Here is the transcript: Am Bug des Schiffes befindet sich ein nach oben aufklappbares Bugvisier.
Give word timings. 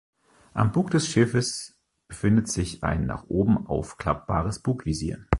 Am 0.55 0.71
Bug 0.71 0.89
des 0.89 1.07
Schiffes 1.07 1.77
befindet 2.07 2.47
sich 2.49 2.83
ein 2.83 3.05
nach 3.05 3.25
oben 3.27 3.67
aufklappbares 3.67 4.57
Bugvisier. 4.63 5.27